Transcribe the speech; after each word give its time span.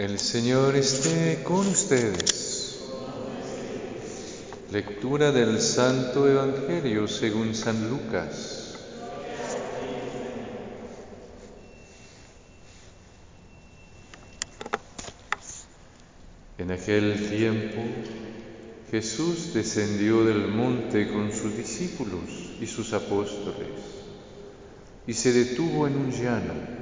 El 0.00 0.18
Señor 0.18 0.76
esté 0.76 1.42
con 1.44 1.66
ustedes. 1.66 2.80
Lectura 4.72 5.30
del 5.30 5.60
Santo 5.60 6.26
Evangelio 6.26 7.06
según 7.06 7.54
San 7.54 7.90
Lucas. 7.90 8.78
En 16.56 16.70
aquel 16.70 17.28
tiempo 17.28 17.82
Jesús 18.90 19.52
descendió 19.52 20.24
del 20.24 20.48
monte 20.48 21.12
con 21.12 21.30
sus 21.30 21.54
discípulos 21.54 22.54
y 22.58 22.66
sus 22.66 22.94
apóstoles 22.94 23.68
y 25.06 25.12
se 25.12 25.34
detuvo 25.34 25.86
en 25.86 25.96
un 25.96 26.10
llano 26.10 26.79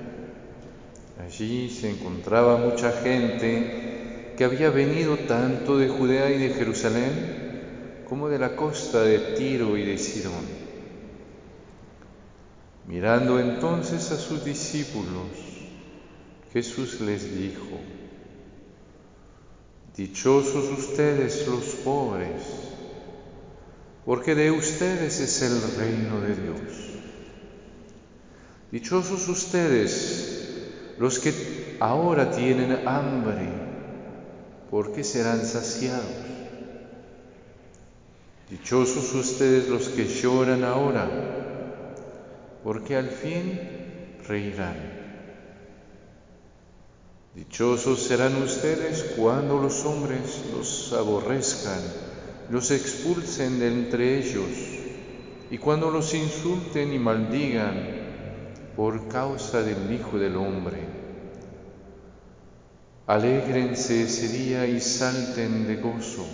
Allí 1.18 1.68
se 1.68 1.90
encontraba 1.90 2.58
mucha 2.58 2.92
gente 2.92 4.32
que 4.36 4.44
había 4.44 4.70
venido 4.70 5.18
tanto 5.18 5.76
de 5.76 5.88
Judea 5.88 6.30
y 6.30 6.38
de 6.38 6.50
Jerusalén 6.50 8.04
como 8.08 8.28
de 8.28 8.38
la 8.38 8.54
costa 8.54 9.02
de 9.02 9.18
Tiro 9.36 9.76
y 9.76 9.84
de 9.84 9.98
Sidón. 9.98 10.46
Mirando 12.86 13.40
entonces 13.40 14.12
a 14.12 14.16
sus 14.16 14.44
discípulos, 14.44 15.26
Jesús 16.52 17.00
les 17.00 17.36
dijo, 17.36 17.80
Dichosos 19.96 20.70
ustedes 20.70 21.48
los 21.48 21.64
pobres, 21.84 22.42
porque 24.06 24.36
de 24.36 24.52
ustedes 24.52 25.18
es 25.18 25.42
el 25.42 25.76
reino 25.76 26.20
de 26.20 26.36
Dios. 26.36 26.58
Dichosos 28.70 29.28
ustedes 29.28 30.47
los 30.98 31.18
que 31.20 31.32
ahora 31.80 32.30
tienen 32.30 32.86
hambre, 32.86 33.48
porque 34.70 35.04
serán 35.04 35.44
saciados. 35.44 36.04
Dichosos 38.50 39.14
ustedes 39.14 39.68
los 39.68 39.88
que 39.88 40.06
lloran 40.06 40.64
ahora, 40.64 41.08
porque 42.64 42.96
al 42.96 43.08
fin 43.08 43.60
reirán. 44.26 44.98
Dichosos 47.34 48.02
serán 48.02 48.42
ustedes 48.42 49.14
cuando 49.16 49.58
los 49.58 49.84
hombres 49.84 50.42
los 50.52 50.92
aborrezcan, 50.92 51.80
los 52.50 52.70
expulsen 52.72 53.60
de 53.60 53.68
entre 53.68 54.18
ellos, 54.18 54.48
y 55.50 55.58
cuando 55.58 55.90
los 55.90 56.12
insulten 56.14 56.92
y 56.92 56.98
maldigan 56.98 57.97
por 58.78 59.08
causa 59.08 59.60
del 59.60 59.92
Hijo 59.92 60.20
del 60.20 60.36
Hombre. 60.36 60.78
Alégrense 63.08 64.04
ese 64.04 64.28
día 64.28 64.68
y 64.68 64.80
salten 64.80 65.66
de 65.66 65.78
gozo, 65.78 66.24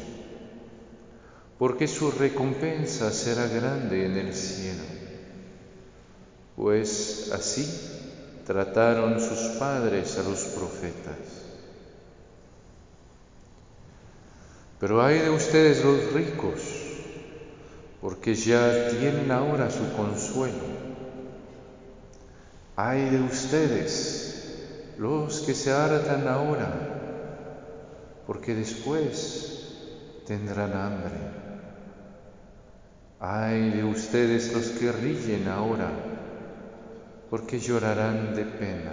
porque 1.59 1.89
su 1.89 2.11
recompensa 2.11 3.11
será 3.13 3.47
grande 3.47 4.05
en 4.05 4.19
el 4.19 4.35
cielo, 4.35 4.83
pues 6.55 7.31
así 7.33 7.67
trataron 8.47 9.19
sus 9.21 9.57
padres 9.59 10.19
a 10.19 10.29
los 10.29 10.41
profetas. 10.41 11.17
Pero 14.81 15.03
hay 15.03 15.21
de 15.21 15.31
ustedes 15.31 15.83
los 15.83 16.13
ricos, 16.13 16.61
porque 18.03 18.35
ya 18.35 18.91
tienen 18.91 19.31
ahora 19.31 19.71
su 19.71 19.91
consuelo 19.97 20.94
Ay 22.77 23.09
de 23.09 23.21
ustedes, 23.23 24.95
los 24.99 25.43
que 25.43 25.55
se 25.55 25.71
hartan 25.71 26.27
ahora, 26.27 26.73
porque 28.27 28.53
después 28.53 30.25
tendrán 30.27 30.73
hambre. 30.73 31.15
Ay 33.21 33.71
de 33.71 33.85
ustedes 33.85 34.53
los 34.53 34.71
que 34.71 34.91
ríen 34.91 35.47
ahora, 35.47 35.89
porque 37.31 37.61
llorarán 37.61 38.35
de 38.35 38.45
pena. 38.45 38.93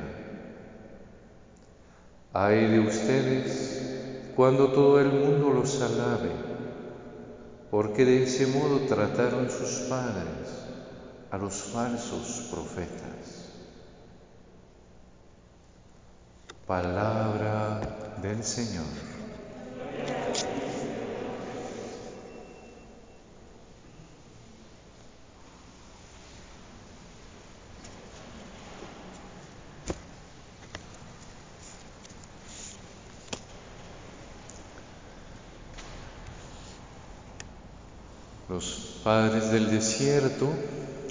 Ay 2.34 2.68
de 2.68 2.80
ustedes 2.82 4.34
cuando 4.36 4.72
todo 4.74 5.02
el 5.02 5.12
mundo 5.12 5.50
los 5.50 5.82
alabe, 5.82 6.30
porque 7.72 8.06
de 8.06 8.26
ese 8.26 8.46
modo 8.46 8.82
trataron 8.82 9.50
sus 9.50 9.88
padres 9.90 10.68
a 11.32 11.38
los 11.40 11.56
falsos 11.56 12.48
profetas. 12.52 13.51
Palabra 16.68 17.82
del 18.22 18.44
Señor. 18.44 18.86
Los 38.52 39.00
padres 39.02 39.50
del 39.50 39.72
desierto 39.72 40.50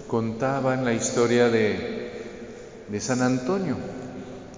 contaban 0.07 0.85
la 0.85 0.93
historia 0.93 1.49
de, 1.49 3.01
San 3.01 3.23
Antonio, 3.23 3.77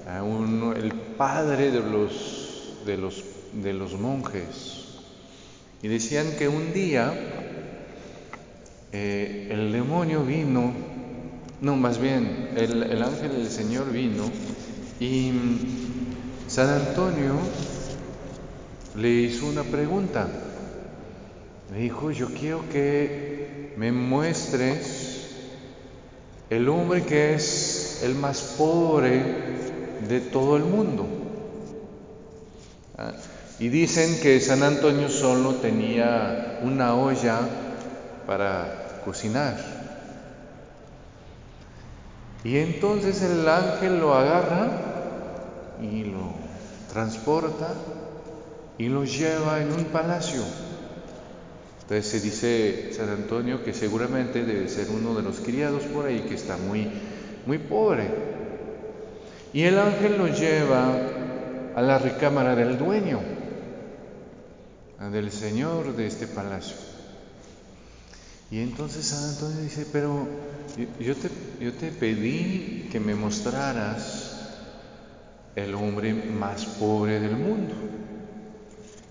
el 0.07 0.93
padre 1.17 1.71
de 1.71 1.81
los, 1.81 2.79
de, 2.85 2.97
los, 2.97 3.25
de 3.53 3.73
los 3.73 3.99
monjes. 3.99 4.79
Y 5.83 5.89
decían 5.89 6.27
que 6.39 6.49
un 6.49 6.73
día 6.73 7.13
eh, 8.93 9.49
el 9.51 9.73
demonio 9.73 10.25
vino, 10.25 10.73
no, 11.61 11.77
más 11.77 11.99
bien, 11.99 12.51
el, 12.57 12.83
el 12.83 13.03
ángel 13.03 13.33
del 13.33 13.49
Señor 13.49 13.91
vino 13.91 14.25
y 15.01 15.33
San 16.49 16.69
Antonio 16.69 17.35
le 18.97 19.09
hizo 19.09 19.47
una 19.47 19.63
pregunta. 19.63 20.29
Le 21.73 21.79
dijo, 21.79 22.11
yo 22.11 22.29
quiero 22.29 22.69
que 22.71 23.73
me 23.77 23.91
muestres 23.93 25.13
el 26.51 26.69
hombre 26.69 27.03
que 27.03 27.35
es 27.35 28.03
el 28.03 28.15
más 28.15 28.57
pobre 28.59 29.52
de 30.09 30.21
todo 30.21 30.57
el 30.57 30.65
mundo. 30.65 31.07
Ah, 32.99 33.13
y 33.59 33.69
dicen 33.69 34.21
que 34.21 34.41
San 34.41 34.63
Antonio 34.63 35.09
solo 35.09 35.55
tenía 35.57 36.59
una 36.63 36.95
olla 36.95 37.41
para 38.27 39.01
cocinar. 39.05 39.57
Y 42.45 42.57
entonces 42.57 43.23
el 43.23 43.49
ángel 43.49 44.01
lo 44.01 44.15
agarra 44.15 44.69
y 45.81 46.05
lo 46.05 46.33
transporta 46.93 47.69
y 48.79 48.89
lo 48.89 49.05
lleva 49.05 49.61
en 49.61 49.73
un 49.73 49.85
palacio. 49.87 50.43
Entonces 51.83 52.07
se 52.07 52.21
dice 52.21 52.93
San 52.93 53.11
Antonio 53.11 53.63
que 53.63 53.73
seguramente 53.73 54.45
debe 54.45 54.69
ser 54.69 54.89
uno 54.91 55.15
de 55.15 55.23
los 55.23 55.39
criados 55.41 55.85
por 55.85 56.07
ahí 56.07 56.21
que 56.21 56.35
está 56.35 56.57
muy, 56.57 56.91
muy 57.47 57.59
pobre. 57.59 58.42
Y 59.53 59.65
el 59.65 59.79
ángel 59.79 60.17
lo 60.17 60.29
lleva 60.29 60.97
a 61.75 61.83
la 61.83 61.99
recámara 61.99 62.57
del 62.57 62.79
dueño, 62.79 63.21
del 65.11 65.31
señor 65.31 65.95
de 65.95 66.07
este 66.07 66.27
palacio. 66.27 66.77
Y 68.51 68.61
entonces 68.61 69.07
San 69.07 69.31
Antonio 69.31 69.63
dice, 69.63 69.87
pero 69.93 70.27
yo 71.01 71.15
te, 71.17 71.31
yo 71.61 71.73
te 71.73 71.91
pedí 71.91 72.89
que 72.91 73.01
me 73.01 73.15
mostraras 73.15 74.33
el 75.55 75.75
hombre 75.75 76.15
más 76.15 76.65
pobre 76.65 77.21
del 77.21 77.37
mundo. 77.37 77.75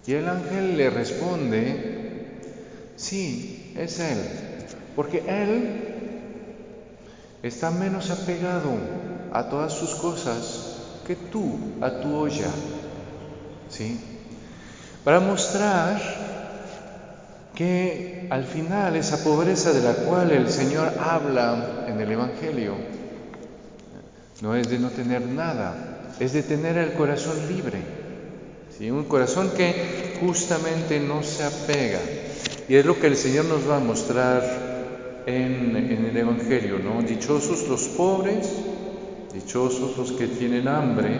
Y 0.07 0.13
el 0.13 0.27
ángel 0.27 0.77
le 0.77 0.89
responde, 0.89 2.39
sí, 2.95 3.73
es 3.77 3.99
él, 3.99 4.17
porque 4.95 5.23
él 5.27 5.83
está 7.43 7.69
menos 7.69 8.09
apegado 8.09 8.71
a 9.31 9.49
todas 9.49 9.73
sus 9.73 9.95
cosas 9.95 10.77
que 11.07 11.15
tú 11.15 11.57
a 11.81 12.01
tu 12.01 12.15
olla. 12.15 12.49
¿Sí? 13.69 13.99
Para 15.03 15.19
mostrar 15.19 15.99
que 17.55 18.27
al 18.29 18.43
final 18.43 18.95
esa 18.95 19.23
pobreza 19.23 19.71
de 19.73 19.81
la 19.81 19.93
cual 19.93 20.31
el 20.31 20.49
Señor 20.49 20.93
habla 20.99 21.85
en 21.87 21.99
el 21.99 22.11
Evangelio 22.11 22.75
no 24.41 24.55
es 24.55 24.69
de 24.69 24.79
no 24.79 24.89
tener 24.89 25.21
nada, 25.21 26.13
es 26.19 26.33
de 26.33 26.43
tener 26.43 26.77
el 26.77 26.93
corazón 26.93 27.37
libre. 27.47 27.79
¿sí? 28.77 28.89
Un 28.89 29.05
corazón 29.05 29.51
que 29.55 30.17
justamente 30.19 30.99
no 30.99 31.23
se 31.23 31.43
apega. 31.43 31.99
Y 32.67 32.75
es 32.75 32.85
lo 32.85 32.99
que 32.99 33.07
el 33.07 33.17
Señor 33.17 33.45
nos 33.45 33.69
va 33.69 33.77
a 33.77 33.79
mostrar 33.79 34.43
en, 35.25 35.75
en 35.75 36.05
el 36.05 36.17
Evangelio, 36.17 36.79
¿no? 36.79 37.01
Dichosos 37.01 37.67
los 37.67 37.83
pobres 37.89 38.49
Dichosos 39.33 39.97
los 39.97 40.11
que 40.11 40.27
tienen 40.27 40.67
hambre, 40.67 41.17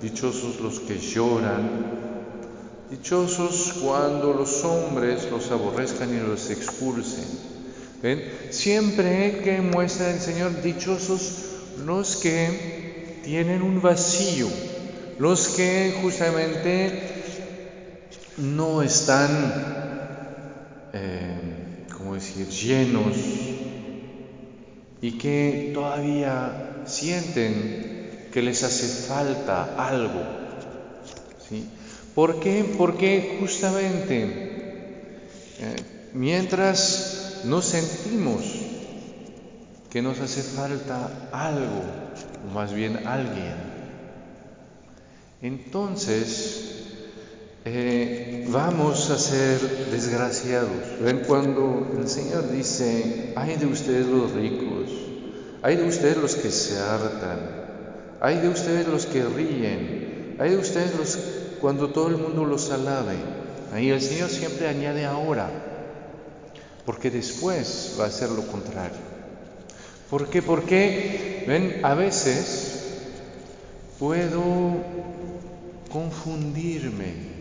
dichosos 0.00 0.60
los 0.60 0.78
que 0.80 0.98
lloran, 0.98 1.68
dichosos 2.90 3.74
cuando 3.82 4.32
los 4.32 4.64
hombres 4.64 5.28
los 5.30 5.50
aborrezcan 5.50 6.14
y 6.14 6.20
los 6.20 6.48
expulsen. 6.50 7.24
¿Ven? 8.02 8.22
Siempre 8.50 9.40
que 9.42 9.60
muestra 9.60 10.12
el 10.12 10.20
Señor, 10.20 10.62
dichosos 10.62 11.44
los 11.84 12.16
que 12.16 13.20
tienen 13.24 13.62
un 13.62 13.82
vacío, 13.82 14.46
los 15.18 15.48
que 15.48 15.98
justamente 16.00 17.02
no 18.36 18.82
están, 18.82 19.30
eh, 20.92 21.84
¿cómo 21.96 22.14
decir?, 22.14 22.46
llenos 22.48 23.16
y 25.00 25.12
que 25.12 25.70
todavía 25.74 26.82
sienten 26.86 28.28
que 28.32 28.42
les 28.42 28.62
hace 28.62 28.86
falta 29.08 29.74
algo. 29.76 30.22
¿sí? 31.48 31.68
¿Por 32.14 32.40
qué? 32.40 32.64
Porque 32.76 33.38
justamente 33.40 34.24
eh, 35.60 35.76
mientras 36.14 37.42
nos 37.44 37.64
sentimos 37.64 38.42
que 39.90 40.02
nos 40.02 40.20
hace 40.20 40.42
falta 40.42 41.28
algo, 41.32 41.82
o 42.46 42.54
más 42.54 42.74
bien 42.74 43.06
alguien, 43.06 43.54
entonces 45.40 46.87
eh, 47.70 48.46
vamos 48.48 49.10
a 49.10 49.18
ser 49.18 49.60
desgraciados. 49.90 51.00
Ven 51.00 51.22
cuando 51.26 51.86
el 51.98 52.08
Señor 52.08 52.50
dice, 52.50 53.32
hay 53.36 53.56
de 53.56 53.66
ustedes 53.66 54.06
los 54.06 54.32
ricos, 54.32 54.90
hay 55.62 55.76
de 55.76 55.84
ustedes 55.84 56.16
los 56.16 56.34
que 56.34 56.50
se 56.50 56.78
hartan, 56.78 57.38
hay 58.20 58.38
de 58.38 58.48
ustedes 58.48 58.88
los 58.88 59.04
que 59.06 59.22
ríen, 59.24 60.36
hay 60.38 60.50
de 60.50 60.56
ustedes 60.56 60.96
los 60.96 61.18
cuando 61.60 61.90
todo 61.90 62.08
el 62.08 62.16
mundo 62.16 62.44
los 62.44 62.70
alabe. 62.70 63.16
Ahí 63.72 63.90
el 63.90 64.00
Señor 64.00 64.30
siempre 64.30 64.66
añade 64.66 65.04
ahora, 65.04 65.50
porque 66.86 67.10
después 67.10 67.96
va 68.00 68.06
a 68.06 68.10
ser 68.10 68.30
lo 68.30 68.46
contrario. 68.46 68.96
¿Por 70.08 70.30
qué? 70.30 70.40
Porque, 70.40 71.80
a 71.82 71.94
veces 71.94 72.78
puedo 73.98 74.76
confundirme 75.90 77.37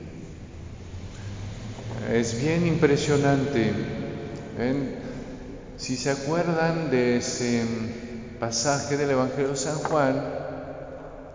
es 2.11 2.41
bien 2.41 2.65
impresionante. 2.65 3.71
Si 5.77 5.95
se 5.95 6.09
acuerdan 6.09 6.89
de 6.89 7.17
ese 7.17 7.63
pasaje 8.39 8.97
del 8.97 9.11
Evangelio 9.11 9.49
de 9.49 9.55
San 9.55 9.77
Juan, 9.77 10.21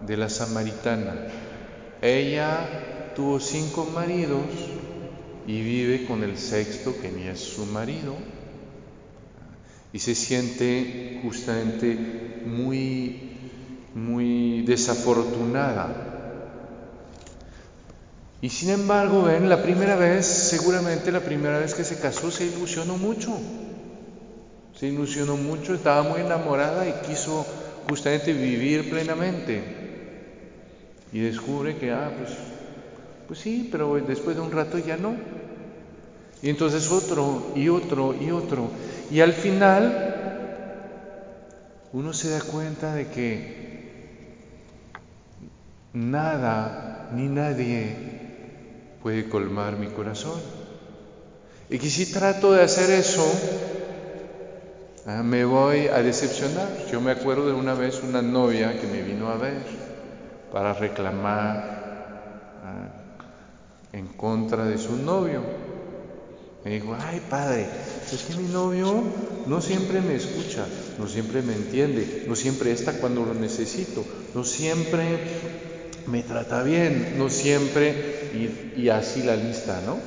de 0.00 0.16
la 0.16 0.28
samaritana, 0.28 1.14
ella 2.00 3.12
tuvo 3.14 3.38
cinco 3.38 3.88
maridos 3.94 4.46
y 5.46 5.60
vive 5.62 6.06
con 6.06 6.24
el 6.24 6.36
sexto 6.38 6.94
que 7.00 7.10
ni 7.10 7.24
es 7.24 7.40
su 7.40 7.66
marido 7.66 8.14
y 9.92 9.98
se 9.98 10.14
siente 10.14 11.20
justamente 11.22 11.96
muy 12.46 13.30
muy 13.94 14.62
desafortunada 14.62 16.11
y 18.42 18.48
sin 18.48 18.70
embargo, 18.70 19.22
ven, 19.22 19.48
la 19.48 19.62
primera 19.62 19.94
vez, 19.94 20.26
seguramente 20.26 21.12
la 21.12 21.20
primera 21.20 21.60
vez 21.60 21.74
que 21.74 21.84
se 21.84 22.00
casó, 22.00 22.28
se 22.32 22.44
ilusionó 22.44 22.98
mucho. 22.98 23.30
Se 24.76 24.88
ilusionó 24.88 25.36
mucho, 25.36 25.74
estaba 25.74 26.02
muy 26.02 26.22
enamorada 26.22 26.88
y 26.88 27.06
quiso 27.06 27.46
justamente 27.88 28.32
vivir 28.32 28.90
plenamente. 28.90 29.62
Y 31.12 31.20
descubre 31.20 31.76
que, 31.76 31.92
ah, 31.92 32.10
pues, 32.18 32.36
pues 33.28 33.38
sí, 33.38 33.68
pero 33.70 33.94
después 34.00 34.34
de 34.34 34.42
un 34.42 34.50
rato 34.50 34.76
ya 34.76 34.96
no. 34.96 35.14
Y 36.42 36.50
entonces 36.50 36.90
otro 36.90 37.52
y 37.54 37.68
otro 37.68 38.12
y 38.20 38.32
otro. 38.32 38.70
Y 39.08 39.20
al 39.20 39.34
final 39.34 40.16
uno 41.92 42.12
se 42.12 42.30
da 42.30 42.40
cuenta 42.40 42.92
de 42.92 43.06
que 43.06 43.62
nada 45.92 47.08
ni 47.14 47.28
nadie 47.28 48.11
puede 49.02 49.28
colmar 49.28 49.76
mi 49.76 49.88
corazón. 49.88 50.40
Y 51.68 51.78
que 51.78 51.90
si 51.90 52.12
trato 52.12 52.52
de 52.52 52.62
hacer 52.62 52.90
eso, 52.90 53.24
ah, 55.06 55.22
me 55.22 55.44
voy 55.44 55.88
a 55.88 56.02
decepcionar. 56.02 56.68
Yo 56.90 57.00
me 57.00 57.10
acuerdo 57.10 57.46
de 57.46 57.54
una 57.54 57.74
vez 57.74 58.02
una 58.02 58.22
novia 58.22 58.78
que 58.80 58.86
me 58.86 59.02
vino 59.02 59.28
a 59.28 59.36
ver 59.36 59.62
para 60.52 60.74
reclamar 60.74 62.60
ah, 62.64 62.88
en 63.92 64.06
contra 64.08 64.64
de 64.66 64.78
su 64.78 64.96
novio. 64.96 65.40
Me 66.64 66.72
dijo, 66.72 66.96
ay 66.96 67.20
padre, 67.28 67.66
es 68.12 68.22
que 68.22 68.36
mi 68.36 68.48
novio 68.48 69.02
no 69.46 69.60
siempre 69.60 70.00
me 70.00 70.14
escucha, 70.14 70.64
no 70.98 71.08
siempre 71.08 71.42
me 71.42 71.54
entiende, 71.54 72.24
no 72.28 72.36
siempre 72.36 72.70
está 72.70 72.92
cuando 72.92 73.24
lo 73.24 73.34
necesito, 73.34 74.04
no 74.32 74.44
siempre 74.44 75.18
me 76.06 76.22
trata 76.22 76.62
bien, 76.62 77.14
no 77.18 77.28
siempre, 77.28 77.94
y, 78.76 78.88
así 78.88 79.22
la 79.22 79.36
lista, 79.36 79.80
¿no? 79.86 79.98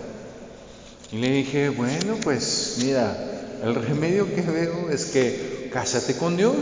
Y 1.11 1.21
le 1.21 1.31
dije, 1.31 1.69
bueno, 1.69 2.15
pues 2.23 2.77
mira, 2.83 3.15
el 3.63 3.75
remedio 3.75 4.33
que 4.33 4.41
veo 4.41 4.89
es 4.89 5.05
que 5.05 5.69
cásate 5.71 6.15
con 6.15 6.35
Dios, 6.35 6.55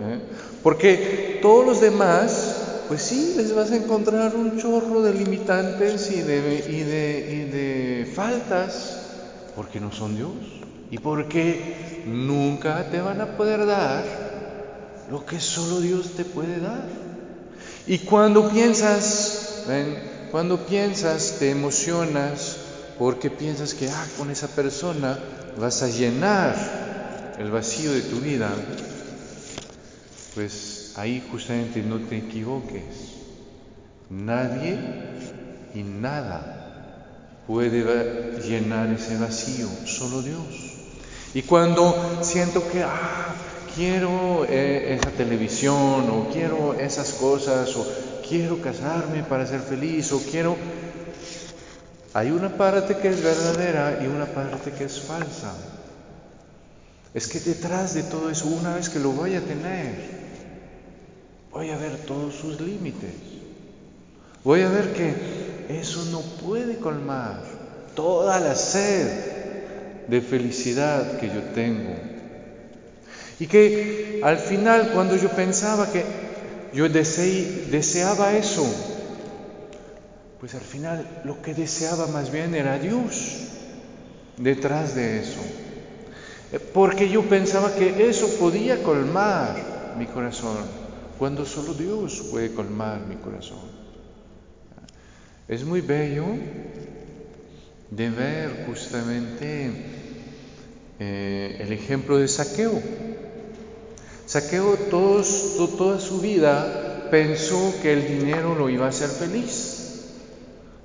¿eh? 0.00 0.20
porque 0.62 1.38
todos 1.40 1.64
los 1.64 1.80
demás, 1.80 2.84
pues 2.88 3.02
sí, 3.02 3.34
les 3.36 3.54
vas 3.54 3.70
a 3.70 3.76
encontrar 3.76 4.34
un 4.34 4.58
chorro 4.58 5.02
de 5.02 5.14
limitantes 5.14 6.10
y 6.10 6.20
de, 6.20 6.64
y 6.68 6.82
de, 6.82 7.28
y 7.30 7.50
de 7.50 8.12
faltas, 8.14 9.06
porque 9.54 9.80
no 9.80 9.92
son 9.92 10.16
Dios, 10.16 10.32
y 10.90 10.98
porque 10.98 12.02
nunca 12.06 12.90
te 12.90 13.00
van 13.00 13.20
a 13.20 13.36
poder 13.36 13.64
dar 13.66 14.04
lo 15.10 15.24
que 15.24 15.40
solo 15.40 15.80
Dios 15.80 16.12
te 16.16 16.24
puede 16.24 16.60
dar. 16.60 17.09
Y 17.86 17.98
cuando 17.98 18.50
piensas, 18.50 19.64
cuando 20.30 20.66
piensas, 20.66 21.36
te 21.38 21.50
emocionas 21.50 22.56
porque 22.98 23.30
piensas 23.30 23.74
que 23.74 23.88
ah, 23.88 24.06
con 24.18 24.30
esa 24.30 24.48
persona 24.48 25.18
vas 25.58 25.82
a 25.82 25.88
llenar 25.88 26.54
el 27.38 27.50
vacío 27.50 27.92
de 27.92 28.02
tu 28.02 28.20
vida, 28.20 28.50
pues 30.34 30.92
ahí 30.96 31.26
justamente 31.30 31.82
no 31.82 31.98
te 31.98 32.18
equivoques. 32.18 32.84
Nadie 34.10 34.78
y 35.74 35.82
nada 35.82 36.60
puede 37.46 38.40
llenar 38.42 38.90
ese 38.90 39.16
vacío, 39.16 39.68
solo 39.86 40.22
Dios. 40.22 40.44
Y 41.32 41.42
cuando 41.42 42.18
siento 42.22 42.68
que, 42.70 42.82
ah, 42.82 43.34
quiero 43.80 44.44
eh, 44.44 44.92
esa 44.92 45.10
televisión 45.10 46.10
o 46.10 46.28
quiero 46.30 46.74
esas 46.74 47.14
cosas 47.14 47.74
o 47.76 47.86
quiero 48.28 48.60
casarme 48.60 49.22
para 49.22 49.46
ser 49.46 49.60
feliz 49.60 50.12
o 50.12 50.20
quiero... 50.30 50.54
Hay 52.12 52.30
una 52.30 52.50
parte 52.50 52.98
que 52.98 53.08
es 53.08 53.22
verdadera 53.22 54.00
y 54.02 54.06
una 54.06 54.26
parte 54.26 54.72
que 54.72 54.84
es 54.84 55.00
falsa. 55.00 55.54
Es 57.14 57.26
que 57.26 57.40
detrás 57.40 57.94
de 57.94 58.02
todo 58.02 58.28
eso, 58.28 58.48
una 58.48 58.74
vez 58.74 58.90
que 58.90 58.98
lo 58.98 59.12
voy 59.12 59.34
a 59.34 59.40
tener, 59.40 59.94
voy 61.50 61.70
a 61.70 61.78
ver 61.78 61.96
todos 62.06 62.34
sus 62.34 62.60
límites. 62.60 63.14
Voy 64.44 64.60
a 64.60 64.68
ver 64.68 64.92
que 64.92 65.14
eso 65.70 66.04
no 66.12 66.20
puede 66.46 66.76
colmar 66.76 67.40
toda 67.96 68.40
la 68.40 68.54
sed 68.54 69.08
de 70.06 70.20
felicidad 70.20 71.18
que 71.18 71.28
yo 71.28 71.40
tengo 71.54 72.09
y 73.40 73.46
que 73.46 74.20
al 74.22 74.36
final, 74.36 74.90
cuando 74.92 75.16
yo 75.16 75.30
pensaba 75.30 75.90
que 75.90 76.04
yo 76.74 76.88
deseaba 76.90 78.36
eso, 78.36 78.66
pues 80.38 80.54
al 80.54 80.60
final 80.60 81.22
lo 81.24 81.40
que 81.40 81.54
deseaba 81.54 82.06
más 82.06 82.30
bien 82.30 82.54
era 82.54 82.78
Dios 82.78 83.48
detrás 84.36 84.94
de 84.94 85.20
eso. 85.20 85.40
Porque 86.74 87.08
yo 87.08 87.22
pensaba 87.22 87.74
que 87.74 88.08
eso 88.10 88.28
podía 88.38 88.82
colmar 88.82 89.56
mi 89.98 90.04
corazón, 90.04 90.58
cuando 91.18 91.46
solo 91.46 91.72
Dios 91.72 92.22
puede 92.30 92.52
colmar 92.52 93.00
mi 93.06 93.16
corazón. 93.16 93.80
Es 95.48 95.64
muy 95.64 95.80
bello 95.80 96.26
de 97.90 98.10
ver 98.10 98.64
justamente 98.66 99.70
eh, 100.98 101.56
el 101.58 101.72
ejemplo 101.72 102.18
de 102.18 102.28
saqueo. 102.28 103.09
Saqueo 104.30 104.76
toda 104.76 105.98
su 105.98 106.20
vida 106.20 107.08
pensó 107.10 107.74
que 107.82 107.92
el 107.92 108.06
dinero 108.06 108.54
lo 108.54 108.70
iba 108.70 108.86
a 108.86 108.90
hacer 108.90 109.08
feliz. 109.08 110.04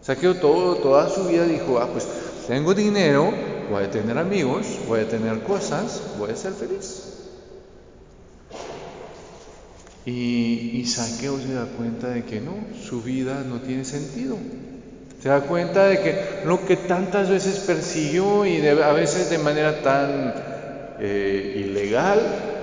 Saqueo 0.02 0.38
todo, 0.38 0.78
toda 0.78 1.08
su 1.12 1.26
vida 1.26 1.46
dijo, 1.46 1.78
ah, 1.78 1.88
pues 1.92 2.08
tengo 2.48 2.74
dinero, 2.74 3.32
voy 3.70 3.84
a 3.84 3.92
tener 3.92 4.18
amigos, 4.18 4.66
voy 4.88 5.02
a 5.02 5.08
tener 5.08 5.44
cosas, 5.44 6.02
voy 6.18 6.32
a 6.32 6.36
ser 6.36 6.54
feliz. 6.54 7.04
Y, 10.08 10.80
y 10.80 10.86
Saqueo 10.88 11.40
se 11.40 11.54
da 11.54 11.68
cuenta 11.68 12.08
de 12.08 12.24
que 12.26 12.42
no, 12.42 12.56
su 12.84 13.04
vida 13.04 13.44
no 13.48 13.62
tiene 13.62 13.86
sentido. 13.86 14.38
Se 15.22 15.30
da 15.30 15.42
cuenta 15.42 15.86
de 15.86 16.00
que 16.00 16.48
lo 16.48 16.66
que 16.66 16.78
tantas 16.78 17.30
veces 17.30 17.60
persiguió 17.60 18.44
y 18.48 18.68
a 18.68 18.92
veces 18.94 19.30
de 19.30 19.38
manera 19.38 19.84
tan 19.84 20.34
eh, 21.00 21.64
ilegal, 21.64 22.54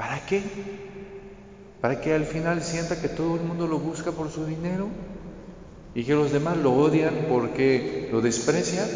¿para 0.00 0.24
qué? 0.24 0.40
¿Para 1.82 2.00
que 2.00 2.14
al 2.14 2.24
final 2.24 2.62
sienta 2.62 2.98
que 2.98 3.08
todo 3.08 3.34
el 3.34 3.42
mundo 3.42 3.66
lo 3.66 3.78
busca 3.78 4.12
por 4.12 4.30
su 4.30 4.46
dinero? 4.46 4.88
¿Y 5.94 6.04
que 6.04 6.14
los 6.14 6.32
demás 6.32 6.56
lo 6.56 6.72
odian 6.72 7.26
porque 7.28 8.08
lo 8.10 8.22
desprecian? 8.22 8.88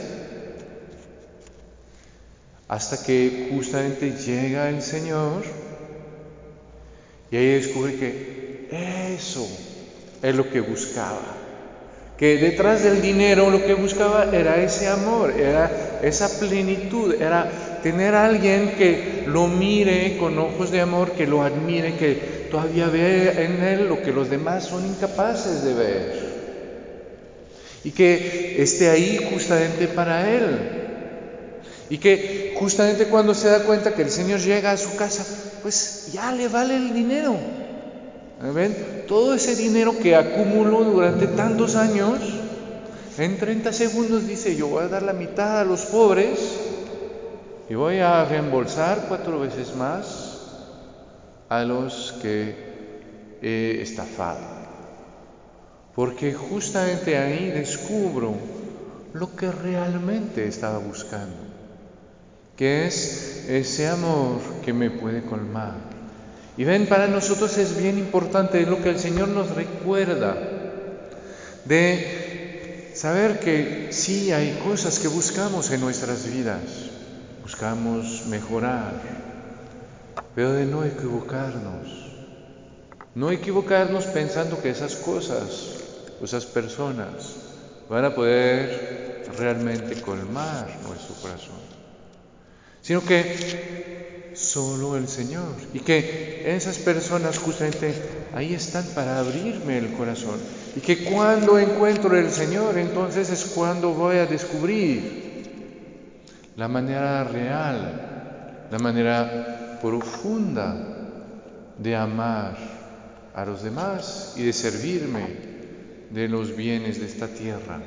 Hasta 2.68 3.04
que 3.04 3.50
justamente 3.54 4.12
llega 4.12 4.70
el 4.70 4.80
Señor 4.80 5.42
y 7.30 7.36
ahí 7.36 7.48
descubre 7.48 7.96
que 7.96 8.68
eso 9.14 9.46
es 10.22 10.34
lo 10.34 10.48
que 10.48 10.62
buscaba. 10.62 11.20
Que 12.16 12.38
detrás 12.38 12.82
del 12.82 13.02
dinero 13.02 13.50
lo 13.50 13.62
que 13.62 13.74
buscaba 13.74 14.34
era 14.34 14.56
ese 14.56 14.88
amor, 14.88 15.32
era 15.38 16.00
esa 16.02 16.30
plenitud, 16.40 17.20
era 17.20 17.52
tener 17.84 18.14
a 18.14 18.24
alguien 18.24 18.76
que 18.78 19.24
lo 19.26 19.46
mire 19.46 20.16
con 20.16 20.38
ojos 20.38 20.70
de 20.70 20.80
amor, 20.80 21.12
que 21.12 21.26
lo 21.26 21.42
admire, 21.42 21.96
que 21.96 22.14
todavía 22.50 22.88
ve 22.88 23.44
en 23.44 23.62
él 23.62 23.88
lo 23.88 24.00
que 24.00 24.10
los 24.10 24.30
demás 24.30 24.64
son 24.64 24.86
incapaces 24.86 25.62
de 25.62 25.74
ver. 25.74 26.34
Y 27.84 27.90
que 27.90 28.56
esté 28.62 28.88
ahí 28.88 29.28
justamente 29.30 29.86
para 29.86 30.30
él. 30.30 30.58
Y 31.90 31.98
que 31.98 32.54
justamente 32.58 33.04
cuando 33.04 33.34
se 33.34 33.48
da 33.48 33.64
cuenta 33.64 33.92
que 33.92 34.00
el 34.00 34.10
Señor 34.10 34.40
llega 34.40 34.72
a 34.72 34.78
su 34.78 34.96
casa, 34.96 35.22
pues 35.62 36.08
ya 36.10 36.32
le 36.32 36.48
vale 36.48 36.76
el 36.76 36.94
dinero. 36.94 37.36
¿Ven? 38.54 38.74
Todo 39.06 39.34
ese 39.34 39.56
dinero 39.56 39.94
que 40.02 40.16
acumuló 40.16 40.84
durante 40.84 41.26
tantos 41.26 41.76
años, 41.76 42.18
en 43.18 43.36
30 43.36 43.74
segundos 43.74 44.26
dice, 44.26 44.56
yo 44.56 44.68
voy 44.68 44.84
a 44.84 44.88
dar 44.88 45.02
la 45.02 45.12
mitad 45.12 45.60
a 45.60 45.64
los 45.64 45.82
pobres 45.82 46.64
y 47.68 47.74
voy 47.74 47.98
a 47.98 48.24
reembolsar 48.24 49.06
cuatro 49.08 49.40
veces 49.40 49.74
más 49.76 50.42
a 51.48 51.64
los 51.64 52.12
que 52.20 52.54
he 53.42 53.80
estafado. 53.82 54.40
Porque 55.94 56.34
justamente 56.34 57.16
ahí 57.16 57.50
descubro 57.50 58.34
lo 59.12 59.36
que 59.36 59.50
realmente 59.50 60.46
estaba 60.46 60.78
buscando, 60.78 61.36
que 62.56 62.86
es 62.86 63.46
ese 63.48 63.88
amor 63.88 64.40
que 64.64 64.72
me 64.72 64.90
puede 64.90 65.22
colmar 65.22 65.94
y 66.56 66.64
ven, 66.64 66.86
para 66.86 67.08
nosotros 67.08 67.58
es 67.58 67.76
bien 67.76 67.98
importante 67.98 68.64
lo 68.64 68.80
que 68.80 68.90
el 68.90 68.98
Señor 68.98 69.28
nos 69.28 69.50
recuerda, 69.56 70.36
de 71.64 72.92
saber 72.94 73.40
que 73.40 73.88
sí 73.90 74.30
hay 74.30 74.60
cosas 74.64 75.00
que 75.00 75.08
buscamos 75.08 75.70
en 75.72 75.80
nuestras 75.80 76.30
vidas, 76.32 76.60
buscamos 77.44 78.24
mejorar, 78.26 78.94
pero 80.34 80.52
de 80.52 80.64
no 80.64 80.82
equivocarnos, 80.82 82.10
no 83.14 83.30
equivocarnos 83.30 84.06
pensando 84.06 84.60
que 84.62 84.70
esas 84.70 84.96
cosas, 84.96 85.76
esas 86.22 86.46
personas, 86.46 87.36
van 87.90 88.06
a 88.06 88.14
poder 88.14 89.26
realmente 89.36 90.00
colmar 90.00 90.66
nuestro 90.88 91.14
corazón, 91.16 91.60
sino 92.80 93.04
que 93.04 94.32
solo 94.34 94.96
el 94.96 95.06
Señor. 95.06 95.54
Y 95.74 95.80
que 95.80 96.42
esas 96.56 96.78
personas 96.78 97.38
justamente 97.38 97.94
ahí 98.34 98.54
están 98.54 98.84
para 98.94 99.18
abrirme 99.18 99.78
el 99.78 99.92
corazón. 99.92 100.40
Y 100.74 100.80
que 100.80 101.04
cuando 101.04 101.58
encuentro 101.58 102.16
el 102.16 102.30
Señor, 102.30 102.78
entonces 102.78 103.28
es 103.28 103.44
cuando 103.54 103.90
voy 103.90 104.16
a 104.16 104.26
descubrir 104.26 105.33
la 106.56 106.68
manera 106.68 107.24
real, 107.24 108.68
la 108.70 108.78
manera 108.78 109.78
profunda 109.82 110.76
de 111.78 111.96
amar 111.96 112.56
a 113.34 113.44
los 113.44 113.62
demás 113.62 114.34
y 114.36 114.44
de 114.44 114.52
servirme 114.52 115.54
de 116.10 116.28
los 116.28 116.56
bienes 116.56 117.00
de 117.00 117.06
esta 117.06 117.26
tierra. 117.26 117.80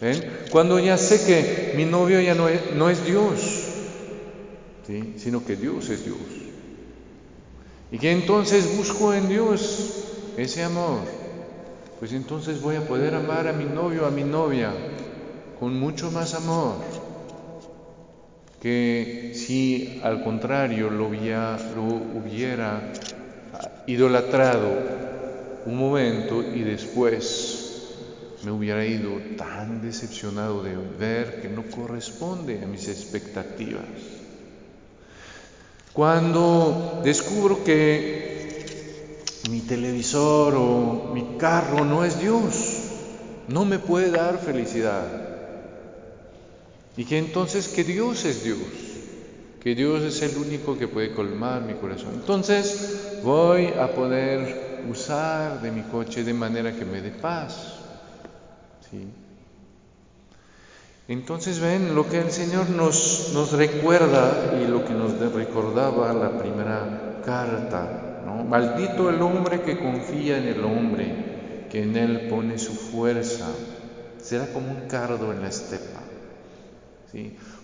¿Ven? 0.00 0.24
Cuando 0.50 0.78
ya 0.78 0.96
sé 0.96 1.24
que 1.24 1.74
mi 1.76 1.84
novio 1.84 2.20
ya 2.20 2.34
no 2.34 2.48
es, 2.48 2.74
no 2.74 2.90
es 2.90 3.04
Dios, 3.04 3.64
sino 5.16 5.44
que 5.44 5.56
Dios 5.56 5.88
es 5.88 6.04
Dios. 6.04 6.18
Y 7.90 7.98
que 7.98 8.12
entonces 8.12 8.76
busco 8.76 9.14
en 9.14 9.28
Dios 9.28 10.04
ese 10.36 10.62
amor, 10.62 11.00
pues 11.98 12.12
entonces 12.12 12.60
voy 12.60 12.76
a 12.76 12.86
poder 12.86 13.14
amar 13.14 13.48
a 13.48 13.52
mi 13.52 13.64
novio, 13.64 14.06
a 14.06 14.10
mi 14.10 14.24
novia, 14.24 14.72
con 15.58 15.78
mucho 15.78 16.10
más 16.10 16.34
amor 16.34 16.76
que 18.60 19.32
si 19.34 20.00
al 20.02 20.22
contrario 20.24 20.90
lo 20.90 21.06
hubiera, 21.06 21.58
idolatrado 23.86 24.68
un 25.64 25.76
momento 25.76 26.42
y 26.42 26.62
después 26.62 27.68
me 28.44 28.50
hubiera 28.50 28.84
ido 28.84 29.18
tan 29.36 29.80
decepcionado 29.80 30.62
de 30.62 30.76
ver 30.98 31.40
que 31.40 31.48
no 31.48 31.62
corresponde 31.64 32.62
a 32.62 32.66
mis 32.66 32.88
expectativas. 32.88 33.84
Cuando 35.92 37.00
descubro 37.02 37.64
que 37.64 38.38
mi 39.50 39.60
televisor 39.60 40.54
o 40.54 41.10
mi 41.12 41.38
carro 41.38 41.84
no 41.84 42.04
es 42.04 42.20
Dios, 42.20 42.88
no 43.48 43.64
me 43.64 43.78
puede 43.78 44.10
dar 44.10 44.38
felicidad. 44.38 45.27
Y 46.98 47.04
que 47.04 47.16
entonces 47.16 47.68
que 47.68 47.84
Dios 47.84 48.24
es 48.24 48.42
Dios, 48.42 48.58
que 49.62 49.76
Dios 49.76 50.02
es 50.02 50.20
el 50.20 50.36
único 50.36 50.76
que 50.76 50.88
puede 50.88 51.12
colmar 51.12 51.62
mi 51.62 51.74
corazón. 51.74 52.10
Entonces 52.14 53.20
voy 53.22 53.68
a 53.68 53.94
poder 53.94 54.82
usar 54.90 55.62
de 55.62 55.70
mi 55.70 55.82
coche 55.82 56.24
de 56.24 56.34
manera 56.34 56.72
que 56.72 56.84
me 56.84 57.00
dé 57.00 57.10
paz. 57.10 57.74
¿sí? 58.90 59.06
Entonces 61.06 61.60
ven 61.60 61.94
lo 61.94 62.08
que 62.08 62.18
el 62.18 62.32
Señor 62.32 62.68
nos, 62.68 63.30
nos 63.32 63.52
recuerda 63.52 64.58
y 64.60 64.66
lo 64.66 64.84
que 64.84 64.92
nos 64.92 65.20
recordaba 65.32 66.12
la 66.12 66.36
primera 66.36 67.22
carta. 67.24 68.22
¿no? 68.26 68.42
Maldito 68.42 69.08
el 69.08 69.22
hombre 69.22 69.62
que 69.62 69.78
confía 69.78 70.38
en 70.38 70.48
el 70.48 70.64
hombre, 70.64 71.66
que 71.70 71.80
en 71.80 71.96
él 71.96 72.26
pone 72.28 72.58
su 72.58 72.72
fuerza. 72.72 73.46
Será 74.20 74.52
como 74.52 74.72
un 74.72 74.88
cardo 74.88 75.32
en 75.32 75.42
la 75.42 75.48
estepa. 75.48 76.07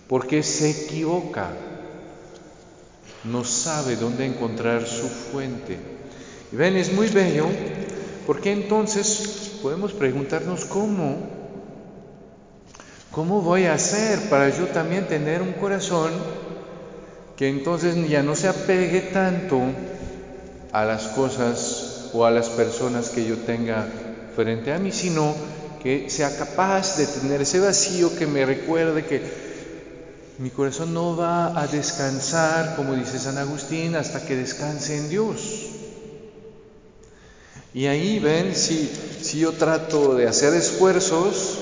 Porque 0.07 0.43
se 0.43 0.69
equivoca, 0.69 1.49
no 3.23 3.43
sabe 3.43 3.95
dónde 3.95 4.25
encontrar 4.25 4.85
su 4.85 5.07
fuente. 5.07 5.77
Y 6.51 6.55
ven, 6.55 6.75
es 6.75 6.93
muy 6.93 7.07
bello, 7.07 7.47
porque 8.27 8.51
entonces 8.51 9.59
podemos 9.61 9.93
preguntarnos 9.93 10.65
cómo 10.65 11.35
¿Cómo 13.15 13.41
voy 13.41 13.63
a 13.63 13.75
hacer 13.75 14.27
para 14.27 14.49
yo 14.49 14.65
también 14.67 15.07
tener 15.07 15.41
un 15.41 15.53
corazón 15.53 16.11
que 17.37 17.47
entonces 17.47 17.95
ya 18.09 18.23
no 18.23 18.35
se 18.35 18.49
apegue 18.49 18.99
tanto 19.13 19.61
a 20.73 20.83
las 20.83 21.07
cosas 21.07 22.09
o 22.11 22.25
a 22.25 22.31
las 22.31 22.49
personas 22.49 23.11
que 23.11 23.25
yo 23.25 23.37
tenga 23.37 23.87
frente 24.35 24.73
a 24.73 24.79
mí, 24.79 24.91
sino 24.91 25.33
que 25.85 26.09
sea 26.09 26.35
capaz 26.35 26.97
de 26.97 27.05
tener 27.05 27.43
ese 27.43 27.59
vacío 27.59 28.15
que 28.17 28.25
me 28.25 28.43
recuerde 28.43 29.05
que 29.05 29.21
mi 30.39 30.49
corazón 30.49 30.95
no 30.95 31.15
va 31.15 31.61
a 31.61 31.67
descansar, 31.67 32.75
como 32.75 32.95
dice 32.95 33.19
San 33.19 33.37
Agustín, 33.37 33.95
hasta 33.95 34.25
que 34.25 34.35
descanse 34.35 34.97
en 34.97 35.09
Dios. 35.09 35.67
Y 37.75 37.85
ahí 37.85 38.17
ven, 38.17 38.55
si, 38.55 38.91
si 39.21 39.37
yo 39.37 39.51
trato 39.51 40.15
de 40.15 40.27
hacer 40.27 40.55
esfuerzos, 40.55 41.59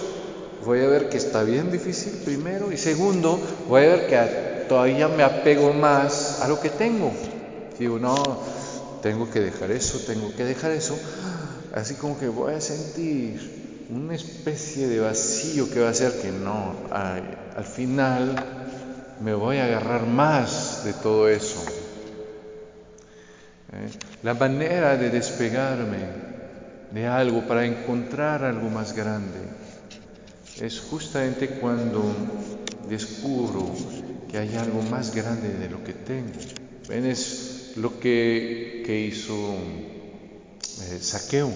voy 0.64 0.80
a 0.80 0.88
ver 0.88 1.10
que 1.10 1.18
está 1.18 1.44
bien 1.44 1.70
difícil 1.70 2.14
primero 2.24 2.72
y 2.72 2.78
segundo, 2.78 3.38
voy 3.68 3.84
a 3.84 3.88
ver 3.88 4.08
que 4.08 4.66
todavía 4.70 5.10
me 5.10 5.24
apego 5.24 5.74
más 5.74 6.40
a 6.40 6.48
lo 6.48 6.62
que 6.62 6.70
tengo. 6.70 7.12
Digo, 7.78 8.00
no, 8.00 8.16
tengo 9.02 9.30
que 9.30 9.42
dejar 9.42 9.72
eso, 9.72 10.00
tengo 10.08 10.34
que 10.34 10.46
dejar 10.46 10.72
eso. 10.72 10.98
Así 11.74 11.96
como 11.96 12.18
que 12.18 12.30
voy 12.30 12.54
a 12.54 12.62
sentir 12.62 13.63
una 13.96 14.16
especie 14.16 14.88
de 14.88 15.00
vacío 15.00 15.70
que 15.70 15.80
va 15.80 15.88
a 15.88 15.92
hacer 15.92 16.22
que 16.22 16.32
no, 16.32 16.76
al 16.92 17.66
final 17.66 18.36
me 19.22 19.34
voy 19.34 19.58
a 19.58 19.66
agarrar 19.66 20.06
más 20.08 20.84
de 20.84 20.94
todo 20.94 21.30
eso. 21.30 21.64
¿Eh? 23.74 23.90
La 24.24 24.34
manera 24.34 24.98
de 24.98 25.10
despegarme 25.10 26.34
de 26.92 27.08
algo 27.08 27.48
para 27.48 27.66
encontrar 27.66 28.44
algo 28.44 28.70
más 28.70 28.94
grande 28.96 29.40
es 30.60 30.80
justamente 30.80 31.48
cuando 31.50 32.04
descubro 32.90 33.72
que 34.30 34.38
hay 34.38 34.56
algo 34.56 34.82
más 34.84 35.14
grande 35.16 35.54
de 35.54 35.70
lo 35.70 35.84
que 35.84 35.94
tengo. 35.94 36.40
Es 36.90 37.74
lo 37.78 38.00
que, 38.00 38.84
que 38.86 39.00
hizo 39.00 39.56
eh, 40.82 41.00
Saqueo. 41.00 41.52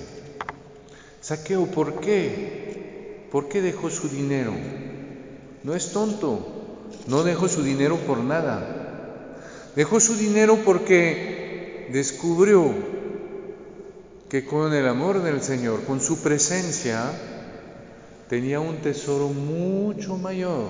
Saqueo, 1.28 1.66
¿por 1.66 2.00
qué? 2.00 3.28
¿Por 3.34 3.50
qué 3.50 3.62
dejó 3.62 3.90
su 3.90 4.08
dinero? 4.08 4.54
No 5.62 5.76
es 5.76 5.92
tonto, 5.92 6.88
no 7.08 7.24
dejó 7.24 7.50
su 7.50 7.64
dinero 7.64 7.98
por 7.98 8.20
nada. 8.20 9.36
Dejó 9.76 10.00
su 10.00 10.16
dinero 10.16 10.60
porque 10.64 11.90
descubrió 11.92 12.74
que 14.30 14.46
con 14.46 14.74
el 14.74 14.88
amor 14.88 15.22
del 15.22 15.42
Señor, 15.42 15.84
con 15.84 16.00
su 16.00 16.20
presencia, 16.20 17.12
tenía 18.30 18.62
un 18.62 18.78
tesoro 18.78 19.28
mucho 19.28 20.16
mayor 20.16 20.70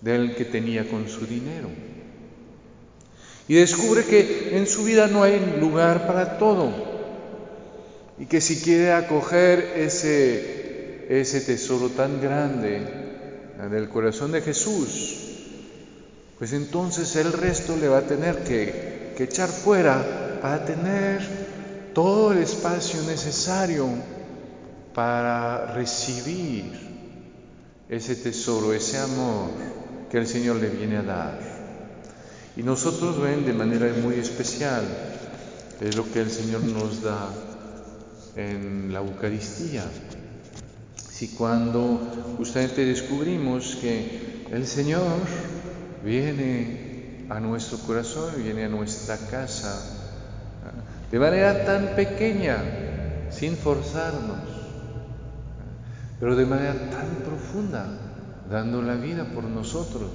del 0.00 0.34
que 0.34 0.46
tenía 0.46 0.88
con 0.88 1.10
su 1.10 1.26
dinero. 1.26 1.68
Y 3.48 3.54
descubre 3.56 4.02
que 4.06 4.56
en 4.56 4.66
su 4.66 4.84
vida 4.84 5.08
no 5.08 5.24
hay 5.24 5.58
lugar 5.60 6.06
para 6.06 6.38
todo. 6.38 6.91
Y 8.22 8.26
que 8.26 8.40
si 8.40 8.60
quiere 8.60 8.92
acoger 8.92 9.72
ese, 9.74 11.06
ese 11.08 11.40
tesoro 11.40 11.88
tan 11.88 12.20
grande 12.20 12.80
del 13.68 13.88
corazón 13.88 14.30
de 14.30 14.40
Jesús, 14.40 15.16
pues 16.38 16.52
entonces 16.52 17.16
el 17.16 17.32
resto 17.32 17.76
le 17.76 17.88
va 17.88 17.98
a 17.98 18.06
tener 18.06 18.44
que, 18.44 19.12
que 19.16 19.24
echar 19.24 19.48
fuera 19.48 20.38
para 20.40 20.64
tener 20.64 21.20
todo 21.94 22.30
el 22.30 22.38
espacio 22.38 23.02
necesario 23.02 23.88
para 24.94 25.74
recibir 25.74 26.70
ese 27.88 28.14
tesoro, 28.14 28.72
ese 28.72 28.98
amor 28.98 29.50
que 30.12 30.18
el 30.18 30.28
Señor 30.28 30.60
le 30.60 30.68
viene 30.68 30.98
a 30.98 31.02
dar. 31.02 31.40
Y 32.56 32.62
nosotros 32.62 33.20
ven 33.20 33.44
de 33.44 33.52
manera 33.52 33.92
muy 34.00 34.14
especial 34.14 34.84
es 35.80 35.96
lo 35.96 36.08
que 36.12 36.20
el 36.20 36.30
Señor 36.30 36.62
nos 36.62 37.02
da 37.02 37.28
en 38.36 38.92
la 38.92 39.00
Eucaristía. 39.00 39.84
Si 40.96 41.28
cuando 41.28 42.34
justamente 42.36 42.84
descubrimos 42.84 43.76
que 43.76 44.46
el 44.50 44.66
Señor 44.66 45.20
viene 46.04 47.26
a 47.28 47.40
nuestro 47.40 47.78
corazón, 47.78 48.34
viene 48.42 48.64
a 48.64 48.68
nuestra 48.68 49.16
casa, 49.16 49.80
de 51.10 51.18
manera 51.18 51.64
tan 51.64 51.94
pequeña, 51.94 52.56
sin 53.30 53.56
forzarnos, 53.56 54.40
pero 56.18 56.36
de 56.36 56.46
manera 56.46 56.74
tan 56.90 57.06
profunda, 57.24 57.86
dando 58.50 58.82
la 58.82 58.94
vida 58.94 59.24
por 59.24 59.44
nosotros, 59.44 60.10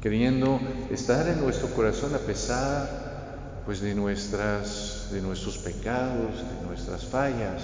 queriendo 0.00 0.60
estar 0.90 1.28
en 1.28 1.40
nuestro 1.40 1.68
corazón 1.68 2.14
a 2.14 2.18
pesar 2.18 3.62
pues 3.64 3.80
de 3.80 3.94
nuestras 3.94 4.97
de 5.10 5.20
nuestros 5.20 5.58
pecados, 5.58 6.36
de 6.36 6.66
nuestras 6.66 7.04
fallas. 7.04 7.62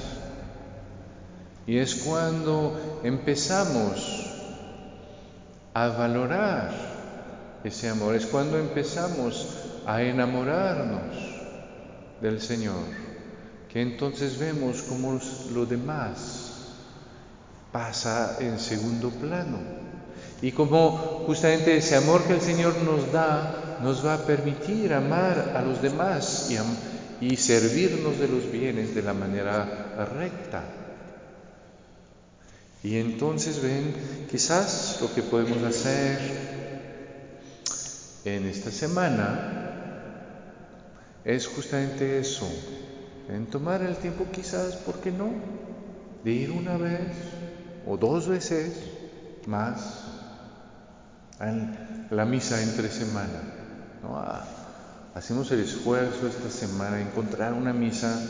Y 1.67 1.79
es 1.79 1.95
cuando 1.97 3.01
empezamos 3.03 4.31
a 5.73 5.89
valorar 5.89 6.71
ese 7.65 7.89
amor, 7.89 8.15
es 8.15 8.27
cuando 8.27 8.59
empezamos 8.59 9.49
a 9.87 10.03
enamorarnos 10.03 11.17
del 12.21 12.41
Señor, 12.41 12.85
que 13.73 13.81
entonces 13.81 14.39
vemos 14.39 14.83
como 14.83 15.19
lo 15.53 15.67
demás 15.67 16.55
pasa 17.73 18.37
en 18.41 18.59
segundo 18.59 19.11
plano. 19.11 19.59
Y 20.41 20.53
como 20.53 21.25
justamente 21.27 21.77
ese 21.77 21.97
amor 21.97 22.23
que 22.25 22.35
el 22.35 22.41
Señor 22.41 22.77
nos 22.83 23.11
da 23.11 23.79
nos 23.83 24.05
va 24.05 24.15
a 24.15 24.19
permitir 24.19 24.93
amar 24.95 25.53
a 25.57 25.63
los 25.63 25.83
demás 25.83 26.51
y, 26.51 26.57
y 27.21 27.37
servirnos 27.37 28.18
de 28.18 28.28
los 28.28 28.50
bienes 28.50 28.94
de 28.94 29.02
la 29.02 29.14
manera 29.14 30.06
recta. 30.12 30.64
Y 32.82 32.99
entonces 32.99 33.62
ven, 33.62 33.95
quizás 34.30 34.99
lo 35.00 35.12
que 35.15 35.23
podemos 35.23 35.62
hacer 35.62 36.19
en 38.25 38.47
esta 38.47 38.71
semana 38.71 39.62
es 41.25 41.47
justamente 41.47 42.19
eso, 42.19 42.47
en 43.30 43.47
tomar 43.47 43.82
el 43.82 43.97
tiempo 43.97 44.26
quizás, 44.30 44.75
¿por 44.76 44.97
qué 44.97 45.10
no? 45.10 45.30
De 46.23 46.30
ir 46.30 46.50
una 46.50 46.76
vez 46.76 47.08
o 47.86 47.97
dos 47.97 48.28
veces 48.28 48.75
más 49.47 50.04
a 51.39 51.52
la 52.10 52.25
misa 52.25 52.62
entre 52.62 52.91
semana. 52.91 53.41
¿no? 54.02 54.17
Ah, 54.17 54.45
hacemos 55.15 55.50
el 55.53 55.61
esfuerzo 55.61 56.27
esta 56.27 56.50
semana 56.50 56.97
de 56.97 57.03
encontrar 57.03 57.53
una 57.53 57.73
misa 57.73 58.21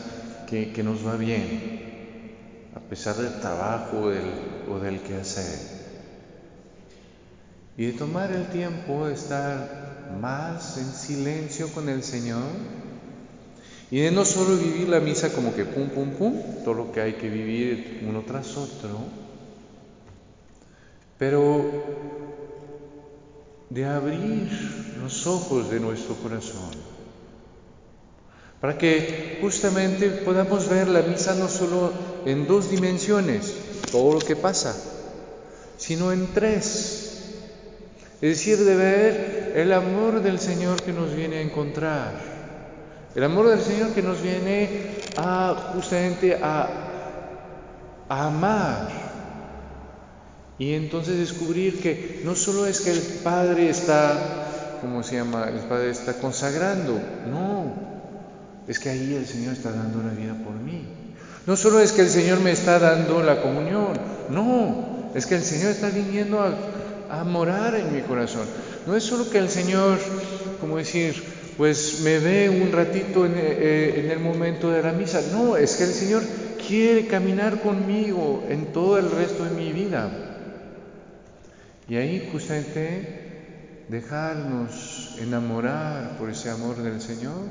que, 0.47 0.71
que 0.71 0.83
nos 0.83 1.05
va 1.05 1.15
bien, 1.15 2.35
a 2.75 2.79
pesar 2.79 3.15
del 3.15 3.39
trabajo 3.39 4.09
del, 4.09 4.31
o 4.69 4.79
del 4.79 4.99
quehacer. 5.01 5.75
Y 7.77 7.87
de 7.87 7.93
tomar 7.93 8.31
el 8.31 8.47
tiempo 8.49 9.07
de 9.07 9.15
estar 9.15 10.05
más 10.21 10.77
en 10.77 10.85
silencio 10.85 11.69
con 11.69 11.89
el 11.89 12.03
Señor 12.03 12.43
y 13.91 13.99
de 13.99 14.11
no 14.11 14.23
solo 14.23 14.55
vivir 14.55 14.87
la 14.87 14.99
misa 14.99 15.33
como 15.33 15.53
que 15.53 15.65
pum, 15.65 15.89
pum, 15.89 16.11
pum, 16.11 16.41
todo 16.63 16.75
lo 16.75 16.91
que 16.91 17.01
hay 17.01 17.13
que 17.13 17.29
vivir 17.29 18.03
uno 18.07 18.21
tras 18.21 18.55
otro, 18.55 18.99
pero 21.17 22.24
de 23.75 23.83
abrir 23.83 24.47
los 25.03 25.27
ojos 25.27 25.69
de 25.69 25.81
nuestro 25.81 26.15
corazón 26.15 26.71
para 28.61 28.77
que 28.77 29.37
justamente 29.41 30.09
podamos 30.23 30.69
ver 30.69 30.87
la 30.87 31.01
misa 31.01 31.35
no 31.35 31.49
solo 31.49 31.91
en 32.25 32.47
dos 32.47 32.71
dimensiones, 32.71 33.53
todo 33.91 34.13
lo 34.13 34.19
que 34.19 34.37
pasa, 34.37 34.73
sino 35.77 36.13
en 36.13 36.33
tres. 36.33 37.33
Es 38.21 38.29
decir, 38.29 38.59
de 38.59 38.75
ver 38.75 39.51
el 39.57 39.73
amor 39.73 40.21
del 40.21 40.39
Señor 40.39 40.81
que 40.81 40.93
nos 40.93 41.13
viene 41.13 41.39
a 41.39 41.41
encontrar, 41.41 42.13
el 43.13 43.23
amor 43.25 43.49
del 43.49 43.59
Señor 43.59 43.89
que 43.91 44.01
nos 44.01 44.21
viene 44.21 44.69
a 45.17 45.73
justamente 45.73 46.39
a, 46.41 46.69
a 48.07 48.27
amar 48.27 49.04
y 50.57 50.73
entonces 50.73 51.17
descubrir 51.17 51.81
que 51.81 52.21
no 52.23 52.35
solo 52.35 52.65
es 52.65 52.79
que 52.79 52.91
el 52.91 52.99
Padre 53.23 53.69
está, 53.69 54.77
¿cómo 54.81 55.03
se 55.03 55.17
llama? 55.17 55.49
El 55.49 55.59
Padre 55.67 55.89
está 55.89 56.13
consagrando, 56.13 56.99
no, 57.29 57.73
es 58.67 58.79
que 58.79 58.89
ahí 58.89 59.13
el 59.15 59.25
Señor 59.25 59.53
está 59.53 59.71
dando 59.71 60.01
la 60.01 60.13
vida 60.13 60.33
por 60.43 60.53
mí. 60.53 60.85
No 61.45 61.55
solo 61.55 61.79
es 61.79 61.91
que 61.91 62.01
el 62.01 62.09
Señor 62.09 62.39
me 62.39 62.51
está 62.51 62.79
dando 62.79 63.21
la 63.21 63.41
comunión, 63.41 63.89
no, 64.29 65.11
es 65.13 65.25
que 65.25 65.35
el 65.35 65.43
Señor 65.43 65.71
está 65.71 65.89
viniendo 65.89 66.39
a, 66.41 67.23
morar 67.23 67.75
en 67.75 67.93
mi 67.93 68.01
corazón. 68.01 68.45
No 68.87 68.95
es 68.95 69.03
solo 69.03 69.29
que 69.29 69.37
el 69.37 69.49
Señor, 69.49 69.99
como 70.59 70.77
decir, 70.77 71.23
pues 71.55 72.01
me 72.03 72.19
ve 72.19 72.49
un 72.49 72.71
ratito 72.71 73.25
en, 73.25 73.33
eh, 73.35 74.01
en 74.03 74.11
el 74.11 74.19
momento 74.19 74.69
de 74.69 74.81
la 74.81 74.91
misa, 74.91 75.21
no, 75.31 75.55
es 75.55 75.75
que 75.75 75.83
el 75.83 75.93
Señor 75.93 76.23
quiere 76.67 77.07
caminar 77.07 77.61
conmigo 77.61 78.43
en 78.49 78.73
todo 78.73 78.97
el 78.97 79.09
resto 79.11 79.45
de 79.45 79.51
mi 79.51 79.71
vida. 79.71 80.34
Y 81.87 81.95
ahí 81.95 82.29
justamente 82.31 83.85
dejarnos 83.89 85.17
enamorar 85.19 86.17
por 86.17 86.29
ese 86.29 86.49
amor 86.49 86.77
del 86.77 86.99
Señor 86.99 87.49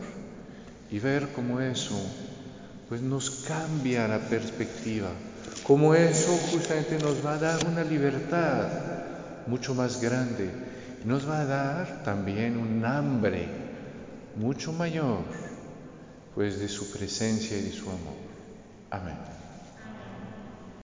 y 0.90 0.98
ver 0.98 1.28
cómo 1.32 1.60
eso 1.60 1.94
pues 2.88 3.00
nos 3.00 3.30
cambia 3.46 4.08
la 4.08 4.18
perspectiva, 4.18 5.08
cómo 5.62 5.94
eso 5.94 6.36
justamente 6.52 6.98
nos 6.98 7.24
va 7.24 7.34
a 7.34 7.38
dar 7.38 7.66
una 7.66 7.82
libertad 7.84 8.68
mucho 9.46 9.74
más 9.74 10.00
grande 10.00 10.50
y 11.02 11.08
nos 11.08 11.28
va 11.28 11.40
a 11.40 11.46
dar 11.46 12.02
también 12.02 12.56
un 12.56 12.84
hambre 12.84 13.46
mucho 14.36 14.72
mayor 14.72 15.22
pues 16.34 16.58
de 16.58 16.68
su 16.68 16.90
presencia 16.90 17.56
y 17.56 17.62
de 17.62 17.72
su 17.72 17.84
amor. 17.84 18.16
Amén. 18.90 19.33